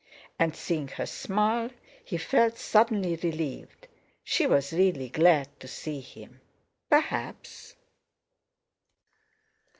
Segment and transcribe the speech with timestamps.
[0.39, 1.69] And, seeing her smile,
[2.03, 3.87] he felt suddenly relieved.
[4.23, 6.41] She was really glad to see him,
[6.89, 7.75] perhaps.